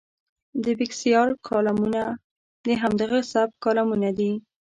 د 0.63 0.65
بېکسیار 0.79 1.29
کالمونه 1.49 2.01
د 2.65 2.67
همدغه 2.81 3.19
سبک 3.31 3.55
کالمونه 3.65 4.09
دي. 4.17 4.31